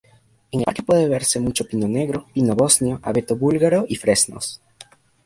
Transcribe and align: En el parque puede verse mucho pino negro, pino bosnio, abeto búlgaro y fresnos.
En 0.51 0.59
el 0.59 0.65
parque 0.65 0.81
puede 0.81 1.07
verse 1.07 1.39
mucho 1.39 1.65
pino 1.67 1.87
negro, 1.87 2.25
pino 2.33 2.55
bosnio, 2.55 2.99
abeto 3.03 3.35
búlgaro 3.35 3.85
y 3.87 3.97
fresnos. 3.97 4.59